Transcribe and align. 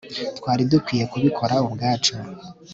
twari 0.37 0.63
dukwiye 0.71 1.03
kubikora 1.11 1.55
ubwacu 1.65 2.13